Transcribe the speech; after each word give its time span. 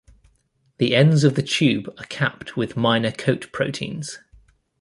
The 0.79 0.95
ends 0.95 1.23
of 1.23 1.35
the 1.35 1.43
tube 1.43 1.87
are 1.99 2.05
capped 2.05 2.57
with 2.57 2.75
minor 2.75 3.11
coat 3.11 3.51
proteins. 3.51 4.17